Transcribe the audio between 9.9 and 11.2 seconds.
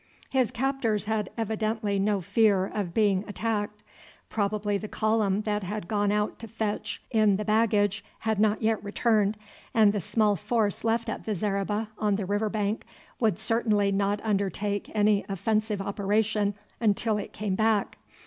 the small force left